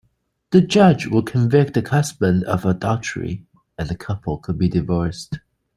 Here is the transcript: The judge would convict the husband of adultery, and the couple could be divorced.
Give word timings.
The 0.49 0.61
judge 0.61 1.05
would 1.05 1.27
convict 1.27 1.75
the 1.75 1.87
husband 1.87 2.43
of 2.45 2.65
adultery, 2.65 3.45
and 3.77 3.87
the 3.87 3.95
couple 3.95 4.39
could 4.39 4.57
be 4.57 4.67
divorced. 4.67 5.37